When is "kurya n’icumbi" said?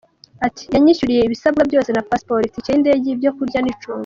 3.37-3.99